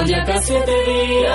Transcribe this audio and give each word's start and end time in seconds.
Boyacá 0.00 0.40
siete 0.40 0.72
días. 0.86 1.34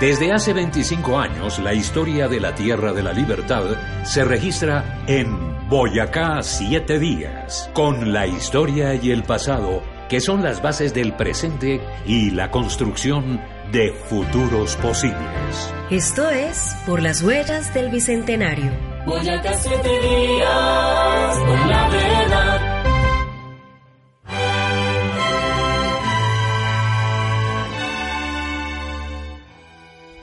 Desde 0.00 0.32
hace 0.32 0.52
25 0.52 1.16
años, 1.16 1.60
la 1.60 1.72
historia 1.74 2.26
de 2.26 2.40
la 2.40 2.56
Tierra 2.56 2.92
de 2.92 3.04
la 3.04 3.12
Libertad 3.12 3.62
se 4.02 4.24
registra 4.24 5.04
en 5.06 5.68
Boyacá 5.68 6.42
Siete 6.42 6.98
Días, 6.98 7.70
con 7.72 8.12
la 8.12 8.26
historia 8.26 8.96
y 8.96 9.12
el 9.12 9.22
pasado, 9.22 9.80
que 10.08 10.20
son 10.20 10.42
las 10.42 10.60
bases 10.60 10.92
del 10.92 11.14
presente 11.14 11.80
y 12.04 12.32
la 12.32 12.50
construcción 12.50 13.40
de 13.70 13.92
futuros 13.92 14.74
posibles. 14.76 15.72
Esto 15.90 16.28
es 16.30 16.76
Por 16.84 17.00
las 17.00 17.22
Huellas 17.22 17.72
del 17.74 17.90
Bicentenario. 17.90 18.72
Boyacá 19.06 19.54
siete 19.54 20.00
días, 20.00 21.38
por 21.46 21.66
la 21.68 21.88
verdad. 21.90 22.45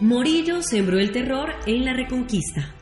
Morillo 0.04 0.62
sembró 0.62 1.00
el 1.00 1.14
terror 1.14 1.54
en 1.66 1.86
la 1.86 1.94
Reconquista. 1.94 2.76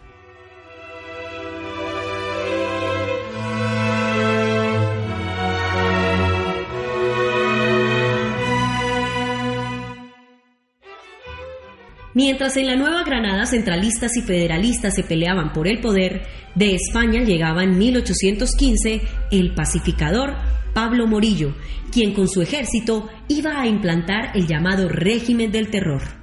Mientras 12.16 12.58
en 12.58 12.66
la 12.66 12.76
Nueva 12.76 13.04
Granada 13.04 13.46
centralistas 13.46 14.18
y 14.18 14.24
federalistas 14.24 14.96
se 14.96 15.04
peleaban 15.04 15.54
por 15.54 15.68
el 15.68 15.80
poder, 15.80 16.24
de 16.56 16.74
España 16.74 17.22
llegaba 17.22 17.64
en 17.64 17.78
1815 17.78 19.02
el 19.30 19.54
pacificador 19.54 20.34
Pablo 20.74 21.06
Morillo, 21.06 21.54
quien 21.92 22.16
con 22.16 22.28
su 22.28 22.42
ejército 22.42 23.08
iba 23.28 23.62
a 23.62 23.68
implantar 23.68 24.32
el 24.34 24.48
llamado 24.48 24.90
régimen 24.90 25.52
del 25.52 25.70
terror. 25.70 26.21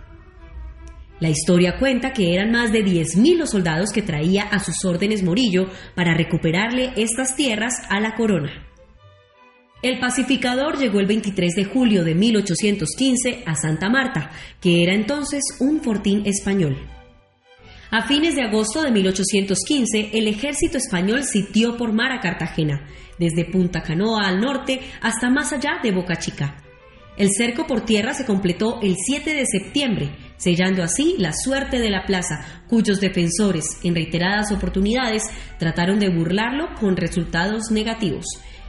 La 1.20 1.30
historia 1.30 1.78
cuenta 1.78 2.12
que 2.12 2.32
eran 2.32 2.52
más 2.52 2.70
de 2.72 2.84
10.000 2.84 3.38
los 3.38 3.50
soldados 3.50 3.90
que 3.92 4.02
traía 4.02 4.42
a 4.42 4.60
sus 4.60 4.84
órdenes 4.84 5.24
Morillo 5.24 5.68
para 5.96 6.14
recuperarle 6.14 6.92
estas 6.96 7.34
tierras 7.34 7.74
a 7.88 7.98
la 7.98 8.14
corona. 8.14 8.68
El 9.82 9.98
pacificador 9.98 10.78
llegó 10.78 11.00
el 11.00 11.06
23 11.06 11.54
de 11.54 11.64
julio 11.64 12.04
de 12.04 12.14
1815 12.14 13.42
a 13.46 13.54
Santa 13.56 13.88
Marta, 13.88 14.30
que 14.60 14.82
era 14.82 14.94
entonces 14.94 15.42
un 15.60 15.80
fortín 15.80 16.22
español. 16.24 16.76
A 17.90 18.06
fines 18.06 18.36
de 18.36 18.42
agosto 18.42 18.82
de 18.82 18.90
1815, 18.90 20.10
el 20.12 20.28
ejército 20.28 20.78
español 20.78 21.24
sitió 21.24 21.76
por 21.76 21.92
mar 21.92 22.12
a 22.12 22.20
Cartagena, 22.20 22.86
desde 23.18 23.44
Punta 23.44 23.82
Canoa 23.82 24.26
al 24.26 24.40
norte 24.40 24.80
hasta 25.00 25.30
más 25.30 25.52
allá 25.52 25.78
de 25.82 25.90
Boca 25.90 26.16
Chica. 26.16 26.56
El 27.16 27.30
cerco 27.32 27.66
por 27.66 27.80
tierra 27.80 28.14
se 28.14 28.26
completó 28.26 28.80
el 28.82 28.94
7 28.96 29.32
de 29.32 29.46
septiembre, 29.46 30.10
sellando 30.38 30.82
así 30.82 31.16
la 31.18 31.32
suerte 31.32 31.78
de 31.78 31.90
la 31.90 32.06
plaza, 32.06 32.44
cuyos 32.68 33.00
defensores, 33.00 33.66
en 33.84 33.94
reiteradas 33.94 34.50
oportunidades, 34.50 35.22
trataron 35.58 35.98
de 35.98 36.08
burlarlo 36.08 36.68
con 36.80 36.96
resultados 36.96 37.70
negativos 37.70 38.24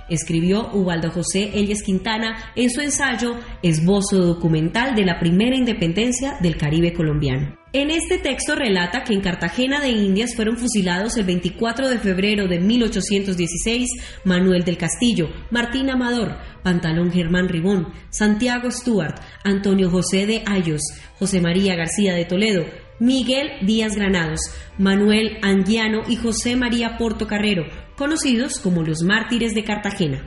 escribió 0.10 0.70
Ubaldo 0.74 1.12
José 1.12 1.52
Elías 1.54 1.84
Quintana 1.84 2.52
en 2.56 2.70
su 2.70 2.82
ensayo 2.82 3.36
Esbozo 3.64 4.18
documental 4.18 4.96
de 4.96 5.06
la 5.06 5.20
primera 5.20 5.56
independencia 5.56 6.38
del 6.42 6.58
Caribe 6.58 6.94
colombiano. 6.94 7.60
En 7.72 7.92
este 7.92 8.18
texto 8.18 8.56
relata 8.56 9.04
que 9.04 9.14
en 9.14 9.22
Cartagena 9.22 9.80
de 9.80 9.90
Indias 9.90 10.36
fueron 10.36 10.58
fusilados 10.58 11.18
el 11.18 11.26
24 11.26 11.88
de 11.88 12.00
febrero 12.00 12.48
de 12.48 12.60
1816 12.60 13.90
Manuel 14.24 14.64
del 14.64 14.78
Castillo, 14.78 15.30
Martín 15.52 15.92
Amador, 15.92 16.36
Pantalón 16.64 17.12
Germán 17.12 17.48
Ribón, 17.48 17.94
Santiago 18.10 18.72
Stuart, 18.72 19.22
Antonio 19.44 19.92
José 19.92 20.26
de 20.26 20.42
Ayos, 20.48 20.82
José 21.20 21.42
María 21.42 21.76
García 21.76 22.16
de 22.16 22.26
Toledo, 22.26 22.66
Miguel 23.00 23.52
Díaz 23.62 23.96
Granados, 23.96 24.40
Manuel 24.80 25.38
Anguiano 25.44 26.02
y 26.08 26.16
José 26.16 26.56
María 26.56 26.98
Porto 26.98 27.28
Carrero, 27.28 27.66
conocidos 28.00 28.60
como 28.60 28.82
los 28.82 29.04
mártires 29.04 29.54
de 29.54 29.66
Cartagena. 29.66 30.24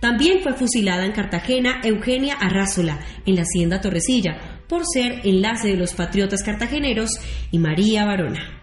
También 0.00 0.42
fue 0.44 0.54
fusilada 0.54 1.04
en 1.04 1.10
Cartagena 1.10 1.80
Eugenia 1.82 2.36
Arrázola, 2.36 3.00
en 3.26 3.34
la 3.34 3.42
hacienda 3.42 3.80
Torrecilla, 3.80 4.62
por 4.68 4.82
ser 4.86 5.22
enlace 5.24 5.68
de 5.68 5.76
los 5.76 5.92
patriotas 5.94 6.44
cartageneros, 6.44 7.10
y 7.50 7.58
María 7.58 8.04
Barona. 8.04 8.60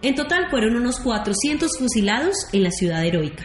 En 0.00 0.14
total 0.14 0.48
fueron 0.50 0.76
unos 0.76 0.98
400 0.98 1.78
fusilados 1.78 2.34
en 2.54 2.62
la 2.62 2.70
ciudad 2.70 3.04
heroica. 3.04 3.44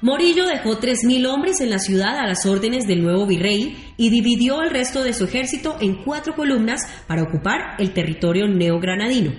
Morillo 0.00 0.46
dejó 0.46 0.80
3.000 0.80 1.28
hombres 1.28 1.60
en 1.60 1.70
la 1.70 1.78
ciudad 1.78 2.18
a 2.18 2.26
las 2.26 2.44
órdenes 2.44 2.88
del 2.88 3.04
nuevo 3.04 3.24
virrey 3.24 3.94
y 3.96 4.10
dividió 4.10 4.62
el 4.62 4.70
resto 4.70 5.04
de 5.04 5.12
su 5.12 5.26
ejército 5.26 5.76
en 5.80 6.02
cuatro 6.02 6.34
columnas 6.34 6.80
para 7.06 7.22
ocupar 7.22 7.76
el 7.78 7.92
territorio 7.92 8.48
neogranadino. 8.48 9.32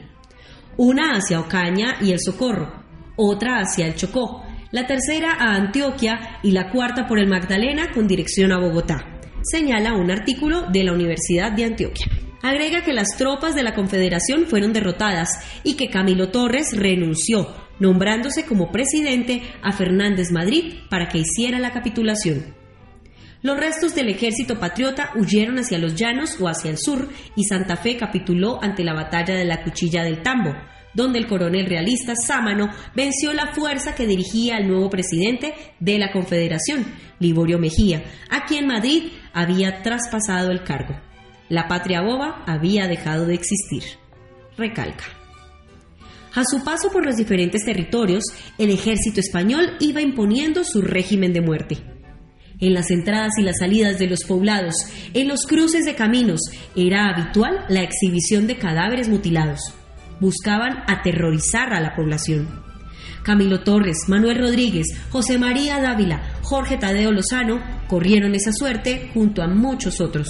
Una 0.77 1.15
hacia 1.17 1.41
Ocaña 1.41 1.97
y 2.01 2.13
el 2.13 2.19
Socorro, 2.21 2.82
otra 3.15 3.59
hacia 3.59 3.85
el 3.85 3.95
Chocó, 3.95 4.43
la 4.71 4.87
tercera 4.87 5.33
a 5.33 5.55
Antioquia 5.55 6.39
y 6.41 6.51
la 6.51 6.71
cuarta 6.71 7.07
por 7.07 7.19
el 7.19 7.27
Magdalena 7.27 7.91
con 7.93 8.07
dirección 8.07 8.51
a 8.51 8.59
Bogotá, 8.59 9.19
señala 9.43 9.93
un 9.93 10.09
artículo 10.09 10.63
de 10.71 10.83
la 10.83 10.93
Universidad 10.93 11.51
de 11.51 11.65
Antioquia. 11.65 12.07
Agrega 12.41 12.83
que 12.83 12.91
las 12.91 13.09
tropas 13.17 13.55
de 13.55 13.63
la 13.63 13.73
Confederación 13.73 14.47
fueron 14.47 14.73
derrotadas 14.73 15.29
y 15.63 15.75
que 15.75 15.89
Camilo 15.89 16.29
Torres 16.29 16.75
renunció, 16.75 17.53
nombrándose 17.79 18.45
como 18.45 18.71
presidente 18.71 19.43
a 19.61 19.71
Fernández 19.71 20.31
Madrid 20.31 20.73
para 20.89 21.07
que 21.07 21.19
hiciera 21.19 21.59
la 21.59 21.71
capitulación. 21.71 22.55
Los 23.43 23.57
restos 23.57 23.93
del 23.93 24.09
ejército 24.09 24.57
patriota 24.57 25.11
huyeron 25.15 25.59
hacia 25.59 25.77
los 25.77 25.95
llanos 25.95 26.39
o 26.39 26.47
hacia 26.47 26.71
el 26.71 26.77
sur 26.77 27.09
y 27.35 27.43
Santa 27.43 27.75
Fe 27.75 27.97
capituló 27.97 28.57
ante 28.63 28.83
la 28.83 28.93
batalla 28.93 29.35
de 29.35 29.45
la 29.45 29.63
Cuchilla 29.63 30.03
del 30.03 30.21
Tambo, 30.23 30.55
donde 30.93 31.19
el 31.19 31.27
coronel 31.27 31.65
realista 31.65 32.13
Sámano 32.15 32.69
venció 32.95 33.33
la 33.33 33.53
fuerza 33.53 33.95
que 33.95 34.07
dirigía 34.07 34.57
al 34.57 34.67
nuevo 34.67 34.89
presidente 34.89 35.53
de 35.79 35.97
la 35.97 36.11
Confederación, 36.11 36.85
Liborio 37.19 37.59
Mejía, 37.59 38.03
a 38.29 38.45
quien 38.45 38.67
Madrid 38.67 39.11
había 39.33 39.81
traspasado 39.81 40.51
el 40.51 40.63
cargo. 40.63 40.95
La 41.49 41.67
patria 41.67 42.01
boba 42.01 42.43
había 42.47 42.87
dejado 42.87 43.25
de 43.25 43.35
existir. 43.35 43.83
Recalca. 44.57 45.05
A 46.35 46.43
su 46.45 46.63
paso 46.63 46.89
por 46.91 47.05
los 47.05 47.15
diferentes 47.15 47.63
territorios, 47.63 48.23
el 48.57 48.71
ejército 48.71 49.19
español 49.19 49.77
iba 49.79 50.01
imponiendo 50.01 50.63
su 50.63 50.81
régimen 50.81 51.31
de 51.31 51.41
muerte. 51.41 51.77
En 52.59 52.73
las 52.73 52.89
entradas 52.91 53.33
y 53.37 53.43
las 53.43 53.59
salidas 53.59 53.99
de 53.99 54.07
los 54.07 54.23
poblados, 54.23 54.73
en 55.13 55.27
los 55.27 55.45
cruces 55.45 55.85
de 55.85 55.95
caminos, 55.95 56.39
era 56.75 57.09
habitual 57.09 57.65
la 57.67 57.83
exhibición 57.83 58.47
de 58.47 58.57
cadáveres 58.57 59.09
mutilados 59.09 59.73
buscaban 60.19 60.83
aterrorizar 60.87 61.73
a 61.73 61.81
la 61.81 61.95
población. 61.95 62.63
Camilo 63.23 63.61
Torres, 63.61 63.97
Manuel 64.07 64.39
Rodríguez, 64.39 64.87
José 65.09 65.37
María 65.37 65.79
Dávila, 65.79 66.21
Jorge 66.41 66.77
Tadeo 66.77 67.11
Lozano 67.11 67.61
corrieron 67.87 68.35
esa 68.35 68.51
suerte 68.51 69.09
junto 69.13 69.41
a 69.41 69.47
muchos 69.47 70.01
otros. 70.01 70.27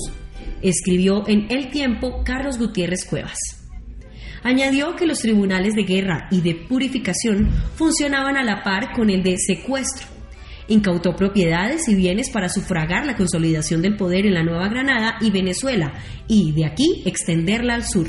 Escribió 0.62 1.28
en 1.28 1.48
El 1.50 1.72
Tiempo 1.72 2.24
Carlos 2.24 2.58
Gutiérrez 2.60 3.06
Cuevas. 3.06 3.38
Añadió 4.44 4.96
que 4.96 5.08
los 5.08 5.20
tribunales 5.20 5.74
de 5.74 5.84
guerra 5.84 6.28
y 6.30 6.42
de 6.42 6.54
purificación 6.54 7.50
funcionaban 7.76 8.38
a 8.38 8.44
la 8.44 8.62
par 8.62 8.92
con 8.94 9.10
el 9.10 9.24
de 9.24 9.38
secuestro. 9.38 10.08
Incautó 10.68 11.16
propiedades 11.16 11.88
y 11.88 11.96
bienes 11.96 12.30
para 12.30 12.50
sufragar 12.50 13.06
la 13.06 13.16
consolidación 13.16 13.82
del 13.82 13.98
poder 13.98 14.26
en 14.26 14.34
la 14.34 14.44
Nueva 14.44 14.68
Granada 14.68 15.16
y 15.20 15.32
Venezuela 15.32 15.94
y 16.28 16.52
de 16.54 16.66
aquí 16.66 17.04
extenderla 17.06 17.76
al 17.76 17.86
sur. 17.86 18.08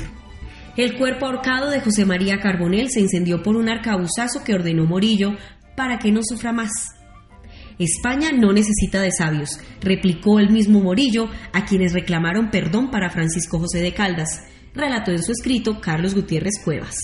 El 0.77 0.97
cuerpo 0.97 1.25
ahorcado 1.25 1.69
de 1.69 1.79
José 1.79 2.03
María 2.03 2.41
Carbonel 2.41 2.89
se 2.89 2.99
incendió 2.99 3.41
por 3.41 3.55
un 3.55 3.69
arcabuzazo 3.69 4.43
que 4.43 4.53
ordenó 4.53 4.85
Morillo 4.85 5.37
para 5.77 5.99
que 5.99 6.11
no 6.11 6.19
sufra 6.21 6.51
más. 6.51 6.69
España 7.79 8.31
no 8.33 8.51
necesita 8.51 9.01
de 9.01 9.11
sabios, 9.11 9.59
replicó 9.79 10.37
el 10.37 10.49
mismo 10.49 10.81
Morillo 10.81 11.29
a 11.53 11.63
quienes 11.63 11.93
reclamaron 11.93 12.51
perdón 12.51 12.91
para 12.91 13.09
Francisco 13.09 13.57
José 13.57 13.79
de 13.79 13.93
Caldas, 13.93 14.43
relató 14.73 15.11
en 15.11 15.23
su 15.23 15.31
escrito 15.31 15.79
Carlos 15.79 16.13
Gutiérrez 16.13 16.61
Cuevas. 16.63 16.95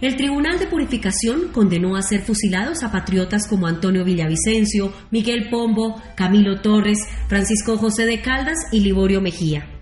El 0.00 0.16
Tribunal 0.16 0.58
de 0.58 0.66
Purificación 0.66 1.48
condenó 1.52 1.96
a 1.96 2.02
ser 2.02 2.22
fusilados 2.22 2.82
a 2.82 2.90
patriotas 2.90 3.46
como 3.46 3.66
Antonio 3.66 4.04
Villavicencio, 4.04 4.92
Miguel 5.10 5.50
Pombo, 5.50 6.02
Camilo 6.16 6.62
Torres, 6.62 6.98
Francisco 7.28 7.76
José 7.76 8.06
de 8.06 8.22
Caldas 8.22 8.56
y 8.72 8.80
Liborio 8.80 9.20
Mejía. 9.20 9.81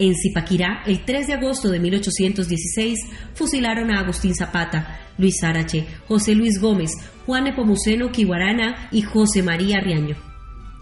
En 0.00 0.14
Zipaquirá, 0.14 0.82
el 0.86 1.04
3 1.04 1.26
de 1.26 1.34
agosto 1.34 1.68
de 1.68 1.78
1816, 1.78 3.00
fusilaron 3.34 3.90
a 3.90 4.00
Agustín 4.00 4.34
Zapata, 4.34 4.98
Luis 5.18 5.44
Arache, 5.44 5.84
José 6.08 6.34
Luis 6.34 6.58
Gómez, 6.58 6.92
Juan 7.26 7.48
Epomuceno 7.48 8.10
Quiwarana 8.10 8.88
y 8.90 9.02
José 9.02 9.42
María 9.42 9.78
Riaño. 9.78 10.16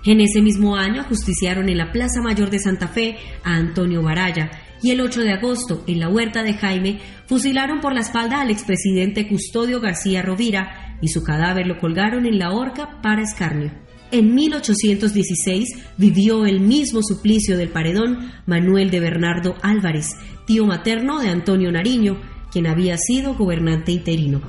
En 0.04 0.20
ese 0.20 0.40
mismo 0.40 0.76
año 0.76 1.00
ajusticiaron 1.00 1.68
en 1.68 1.78
la 1.78 1.90
Plaza 1.90 2.22
Mayor 2.22 2.48
de 2.48 2.60
Santa 2.60 2.86
Fe 2.86 3.16
a 3.42 3.56
Antonio 3.56 4.02
Baraya 4.02 4.52
y 4.80 4.92
el 4.92 5.00
8 5.00 5.22
de 5.22 5.32
agosto, 5.32 5.82
en 5.88 5.98
la 5.98 6.08
Huerta 6.08 6.44
de 6.44 6.54
Jaime, 6.54 7.00
fusilaron 7.26 7.80
por 7.80 7.94
la 7.94 8.02
espalda 8.02 8.40
al 8.40 8.52
expresidente 8.52 9.26
Custodio 9.26 9.80
García 9.80 10.22
Rovira 10.22 10.96
y 11.02 11.08
su 11.08 11.24
cadáver 11.24 11.66
lo 11.66 11.80
colgaron 11.80 12.24
en 12.24 12.38
la 12.38 12.52
horca 12.52 13.00
para 13.02 13.22
escarnio. 13.22 13.72
En 14.10 14.34
1816 14.34 15.68
vivió 15.98 16.46
el 16.46 16.60
mismo 16.60 17.00
suplicio 17.02 17.58
del 17.58 17.68
paredón 17.68 18.32
Manuel 18.46 18.90
de 18.90 19.00
Bernardo 19.00 19.56
Álvarez, 19.60 20.08
tío 20.46 20.64
materno 20.64 21.20
de 21.20 21.28
Antonio 21.28 21.70
Nariño, 21.70 22.18
quien 22.50 22.66
había 22.66 22.96
sido 22.96 23.34
gobernante 23.34 23.92
interino. 23.92 24.40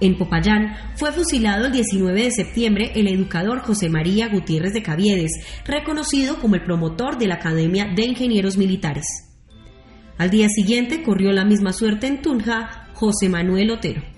En 0.00 0.16
Popayán 0.16 0.76
fue 0.94 1.10
fusilado 1.10 1.66
el 1.66 1.72
19 1.72 2.22
de 2.22 2.30
septiembre 2.30 2.92
el 2.94 3.08
educador 3.08 3.60
José 3.60 3.88
María 3.88 4.28
Gutiérrez 4.28 4.72
de 4.72 4.82
Caviedes, 4.82 5.32
reconocido 5.66 6.38
como 6.38 6.54
el 6.54 6.62
promotor 6.62 7.18
de 7.18 7.26
la 7.26 7.36
Academia 7.36 7.86
de 7.96 8.04
Ingenieros 8.04 8.56
Militares. 8.56 9.06
Al 10.18 10.30
día 10.30 10.48
siguiente 10.48 11.02
corrió 11.02 11.32
la 11.32 11.44
misma 11.44 11.72
suerte 11.72 12.06
en 12.06 12.22
Tunja 12.22 12.90
José 12.94 13.28
Manuel 13.28 13.72
Otero. 13.72 14.13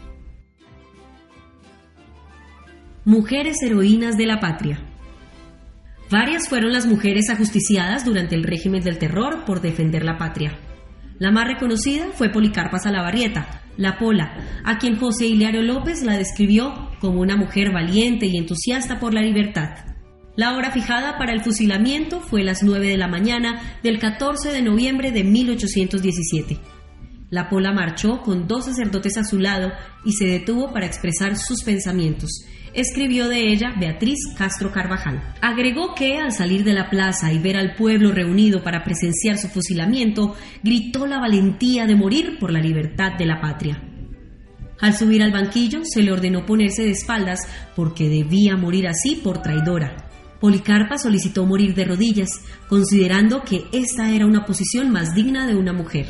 Mujeres 3.09 3.63
heroínas 3.63 4.17
de 4.17 4.27
la 4.27 4.41
patria. 4.41 4.81
Varias 6.11 6.49
fueron 6.49 6.73
las 6.73 6.87
mujeres 6.87 7.31
ajusticiadas 7.31 8.05
durante 8.05 8.35
el 8.35 8.43
régimen 8.43 8.83
del 8.83 8.99
terror 8.99 9.45
por 9.45 9.61
defender 9.61 10.05
la 10.05 10.19
patria. 10.19 10.59
La 11.21 11.31
más 11.31 11.47
reconocida 11.47 12.07
fue 12.15 12.31
Policarpa 12.31 12.81
Salavarrieta, 12.81 13.63
la 13.77 13.97
Pola, 13.97 14.35
a 14.65 14.79
quien 14.79 14.97
José 14.97 15.27
Hilario 15.27 15.63
López 15.63 16.03
la 16.03 16.19
describió 16.19 16.91
como 16.99 17.21
una 17.21 17.37
mujer 17.37 17.71
valiente 17.73 18.27
y 18.27 18.39
entusiasta 18.39 18.99
por 18.99 19.15
la 19.15 19.23
libertad. 19.23 19.69
La 20.35 20.57
hora 20.57 20.73
fijada 20.73 21.17
para 21.17 21.33
el 21.33 21.45
fusilamiento 21.45 22.19
fue 22.19 22.43
las 22.43 22.65
9 22.65 22.89
de 22.89 22.97
la 22.97 23.07
mañana 23.07 23.79
del 23.85 24.01
14 24.01 24.51
de 24.51 24.63
noviembre 24.63 25.13
de 25.13 25.23
1817. 25.23 26.59
La 27.29 27.49
Pola 27.49 27.73
marchó 27.73 28.23
con 28.23 28.47
dos 28.47 28.67
sacerdotes 28.67 29.17
a 29.17 29.25
su 29.25 29.41
lado 29.41 29.73
y 30.05 30.13
se 30.13 30.27
detuvo 30.27 30.73
para 30.73 30.87
expresar 30.87 31.37
sus 31.37 31.65
pensamientos. 31.65 32.31
Escribió 32.73 33.29
de 33.29 33.53
ella 33.53 33.75
Beatriz 33.81 34.19
Castro 34.37 34.71
Carvajal. 34.71 35.35
Agregó 35.41 35.95
que 35.95 36.19
al 36.19 36.31
salir 36.31 36.63
de 36.63 36.73
la 36.73 36.89
plaza 36.89 37.33
y 37.33 37.39
ver 37.41 37.57
al 37.57 37.75
pueblo 37.75 38.13
reunido 38.13 38.63
para 38.63 38.85
presenciar 38.85 39.39
su 39.39 39.49
fusilamiento, 39.49 40.37
gritó 40.63 41.07
la 41.07 41.19
valentía 41.19 41.87
de 41.87 41.97
morir 41.97 42.39
por 42.39 42.53
la 42.53 42.61
libertad 42.61 43.15
de 43.19 43.27
la 43.27 43.41
patria. 43.41 43.83
Al 44.81 44.95
subir 44.95 45.23
al 45.23 45.33
banquillo 45.33 45.81
se 45.85 46.03
le 46.03 46.13
ordenó 46.13 46.47
ponerse 46.47 46.83
de 46.83 46.91
espaldas 46.91 47.41
porque 47.75 48.09
debía 48.09 48.57
morir 48.57 48.87
así 48.87 49.17
por 49.17 49.43
traidora. 49.43 49.97
Policarpa 50.39 50.99
solicitó 50.99 51.45
morir 51.47 51.75
de 51.75 51.87
rodillas, 51.87 52.29
considerando 52.69 53.43
que 53.43 53.65
esta 53.73 54.13
era 54.13 54.27
una 54.27 54.45
posición 54.45 54.91
más 54.91 55.15
digna 55.15 55.47
de 55.47 55.57
una 55.57 55.73
mujer. 55.73 56.07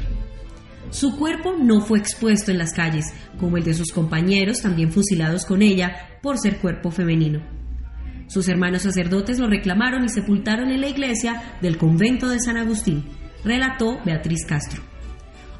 Su 0.90 1.16
cuerpo 1.16 1.54
no 1.58 1.80
fue 1.80 1.98
expuesto 1.98 2.50
en 2.50 2.58
las 2.58 2.72
calles, 2.72 3.12
como 3.38 3.56
el 3.56 3.64
de 3.64 3.74
sus 3.74 3.92
compañeros, 3.92 4.62
también 4.62 4.92
fusilados 4.92 5.44
con 5.44 5.62
ella, 5.62 6.18
por 6.22 6.38
ser 6.38 6.58
cuerpo 6.58 6.90
femenino. 6.90 7.40
Sus 8.28 8.48
hermanos 8.48 8.82
sacerdotes 8.82 9.38
lo 9.38 9.48
reclamaron 9.48 10.04
y 10.04 10.08
sepultaron 10.08 10.70
en 10.70 10.80
la 10.80 10.88
iglesia 10.88 11.56
del 11.60 11.78
convento 11.78 12.28
de 12.28 12.40
San 12.40 12.56
Agustín, 12.56 13.04
relató 13.44 14.00
Beatriz 14.04 14.44
Castro. 14.46 14.82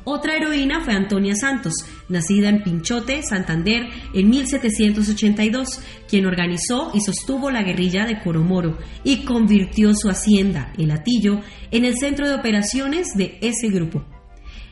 Otra 0.08 0.37
heroína 0.37 0.82
fue 0.82 0.94
Antonia 0.94 1.34
Santos, 1.34 1.75
nacida 2.08 2.49
en 2.49 2.62
Pinchote, 2.62 3.25
Santander, 3.25 3.88
en 4.14 4.31
1782, 4.31 5.81
quien 6.08 6.26
organizó 6.26 6.93
y 6.94 7.00
sostuvo 7.00 7.50
la 7.50 7.64
guerrilla 7.64 8.06
de 8.06 8.20
Coromoro 8.20 8.78
y 9.02 9.25
convirtió 9.25 9.93
su 9.94 10.08
hacienda, 10.08 10.73
el 10.78 10.93
Atillo, 10.93 11.40
en 11.73 11.84
el 11.84 11.96
centro 11.99 12.28
de 12.28 12.37
operaciones 12.37 13.08
de 13.17 13.38
ese 13.43 13.69
grupo. 13.69 14.05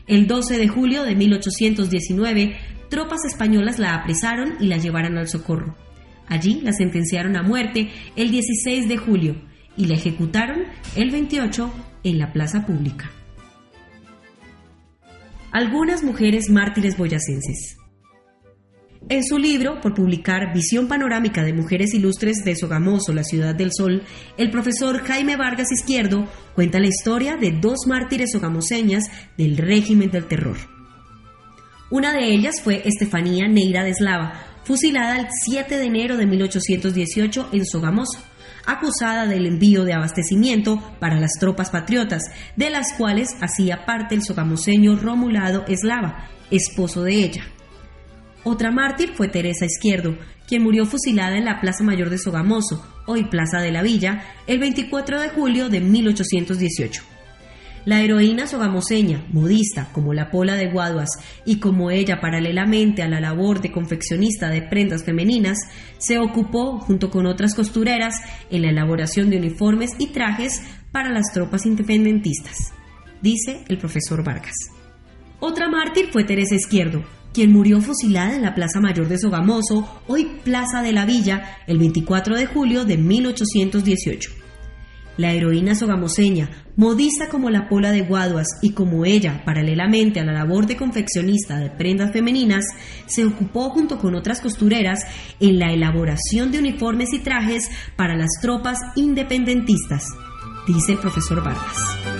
El 0.07 0.27
12 0.27 0.57
de 0.57 0.67
julio 0.67 1.03
de 1.03 1.15
1819, 1.15 2.55
tropas 2.89 3.25
españolas 3.25 3.79
la 3.79 3.95
apresaron 3.95 4.55
y 4.59 4.67
la 4.67 4.77
llevaron 4.77 5.17
al 5.17 5.27
socorro. 5.27 5.75
Allí 6.27 6.61
la 6.61 6.73
sentenciaron 6.73 7.35
a 7.35 7.43
muerte 7.43 7.89
el 8.15 8.29
16 8.31 8.87
de 8.87 8.97
julio 8.97 9.35
y 9.75 9.85
la 9.85 9.95
ejecutaron 9.95 10.63
el 10.95 11.11
28 11.11 11.71
en 12.03 12.19
la 12.19 12.31
plaza 12.31 12.65
pública. 12.65 13.11
Algunas 15.51 16.03
mujeres 16.03 16.49
mártires 16.49 16.97
boyacenses. 16.97 17.77
En 19.07 19.23
su 19.23 19.37
libro, 19.37 19.81
por 19.81 19.93
publicar 19.93 20.51
Visión 20.51 20.87
Panorámica 20.87 21.43
de 21.43 21.53
Mujeres 21.53 21.93
Ilustres 21.93 22.43
de 22.43 22.55
Sogamoso, 22.55 23.13
la 23.13 23.23
Ciudad 23.23 23.53
del 23.53 23.69
Sol, 23.71 24.01
el 24.35 24.49
profesor 24.49 25.03
Jaime 25.05 25.35
Vargas 25.35 25.71
Izquierdo 25.71 26.27
cuenta 26.55 26.79
la 26.79 26.87
historia 26.87 27.37
de 27.37 27.51
dos 27.51 27.85
mártires 27.85 28.31
sogamoseñas 28.31 29.03
del 29.37 29.57
régimen 29.57 30.09
del 30.09 30.25
terror. 30.25 30.57
Una 31.91 32.13
de 32.13 32.33
ellas 32.33 32.61
fue 32.63 32.81
Estefanía 32.83 33.47
Neira 33.47 33.83
de 33.83 33.91
Eslava, 33.91 34.43
fusilada 34.63 35.19
el 35.19 35.27
7 35.29 35.77
de 35.77 35.85
enero 35.85 36.17
de 36.17 36.25
1818 36.25 37.49
en 37.53 37.65
Sogamoso, 37.67 38.19
acusada 38.65 39.27
del 39.27 39.45
envío 39.45 39.83
de 39.83 39.93
abastecimiento 39.93 40.81
para 40.99 41.19
las 41.19 41.33
tropas 41.39 41.69
patriotas, 41.69 42.23
de 42.55 42.71
las 42.71 42.93
cuales 42.93 43.29
hacía 43.39 43.85
parte 43.85 44.15
el 44.15 44.23
sogamoseño 44.23 44.95
Romulado 44.95 45.63
Eslava, 45.67 46.27
esposo 46.49 47.03
de 47.03 47.13
ella. 47.13 47.54
Otra 48.47 48.69
mártir 48.69 49.13
fue 49.15 49.27
Teresa 49.27 49.65
Izquierdo, 49.65 50.19
quien 50.47 50.61
murió 50.61 50.85
fusilada 50.85 51.35
en 51.35 51.45
la 51.45 51.59
Plaza 51.59 51.83
Mayor 51.83 52.11
de 52.11 52.19
Sogamoso, 52.19 52.85
hoy 53.07 53.25
Plaza 53.25 53.59
de 53.59 53.71
la 53.71 53.81
Villa, 53.81 54.23
el 54.45 54.59
24 54.59 55.19
de 55.19 55.29
julio 55.29 55.67
de 55.67 55.81
1818. 55.81 57.01
La 57.85 58.01
heroína 58.01 58.45
sogamoseña, 58.45 59.25
modista 59.33 59.89
como 59.93 60.13
la 60.13 60.29
Pola 60.29 60.57
de 60.57 60.69
Guaduas 60.69 61.09
y 61.43 61.57
como 61.59 61.89
ella 61.89 62.19
paralelamente 62.21 63.01
a 63.01 63.07
la 63.07 63.19
labor 63.19 63.61
de 63.61 63.71
confeccionista 63.71 64.49
de 64.49 64.61
prendas 64.61 65.03
femeninas, 65.03 65.57
se 65.97 66.19
ocupó 66.19 66.77
junto 66.77 67.09
con 67.09 67.25
otras 67.25 67.55
costureras 67.55 68.13
en 68.51 68.61
la 68.61 68.69
elaboración 68.69 69.31
de 69.31 69.37
uniformes 69.37 69.89
y 69.97 70.11
trajes 70.11 70.61
para 70.91 71.09
las 71.09 71.33
tropas 71.33 71.65
independentistas, 71.65 72.73
dice 73.23 73.63
el 73.69 73.79
profesor 73.79 74.23
Vargas. 74.23 74.53
Otra 75.39 75.67
mártir 75.67 76.09
fue 76.11 76.23
Teresa 76.23 76.53
Izquierdo, 76.53 77.03
quien 77.35 77.51
murió 77.51 77.81
fusilada 77.81 78.33
en 78.33 78.43
la 78.43 78.55
Plaza 78.55 78.79
Mayor 78.79 79.09
de 79.09 79.19
Sogamoso, 79.19 80.01
hoy 80.07 80.39
Plaza 80.45 80.81
de 80.81 80.93
la 80.93 81.05
Villa, 81.05 81.57
el 81.67 81.77
24 81.77 82.37
de 82.37 82.45
julio 82.45 82.85
de 82.85 82.97
1818. 82.97 84.31
La 85.17 85.33
heroína 85.33 85.75
sogamoseña, 85.75 86.49
modista 86.77 87.27
como 87.27 87.49
la 87.49 87.67
Pola 87.67 87.91
de 87.91 88.03
Guaduas 88.03 88.47
y 88.61 88.71
como 88.71 89.03
ella, 89.03 89.43
paralelamente 89.43 90.21
a 90.21 90.23
la 90.23 90.31
labor 90.31 90.65
de 90.65 90.77
confeccionista 90.77 91.57
de 91.57 91.69
prendas 91.71 92.13
femeninas, 92.13 92.63
se 93.05 93.25
ocupó 93.25 93.69
junto 93.69 93.97
con 93.97 94.15
otras 94.15 94.39
costureras 94.39 95.01
en 95.41 95.59
la 95.59 95.73
elaboración 95.73 96.53
de 96.53 96.59
uniformes 96.59 97.11
y 97.11 97.19
trajes 97.19 97.69
para 97.97 98.15
las 98.15 98.31
tropas 98.41 98.79
independentistas, 98.95 100.05
dice 100.67 100.93
el 100.93 100.99
profesor 100.99 101.43
Vargas. 101.43 102.14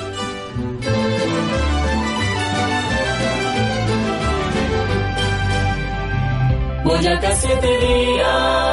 Boyacá 6.95 7.35
siete 7.35 7.77
días. 7.79 8.64